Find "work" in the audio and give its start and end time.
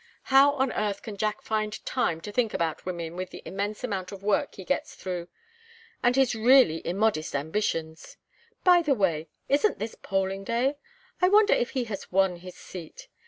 4.23-4.55